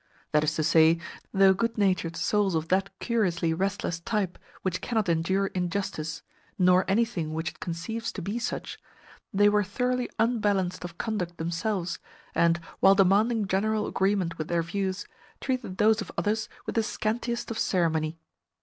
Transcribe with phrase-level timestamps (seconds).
[0.31, 0.97] That is to say,
[1.31, 6.23] though good natured souls of that curiously restless type which cannot endure injustice,
[6.57, 8.79] nor anything which it conceives to be such,
[9.31, 11.99] they were thoroughly unbalanced of conduct themselves,
[12.33, 15.05] and, while demanding general agreement with their views,
[15.39, 18.17] treated those of others with the scantiest of ceremony.